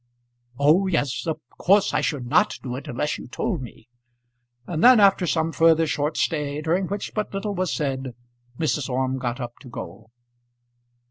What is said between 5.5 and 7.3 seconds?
further short stay, during which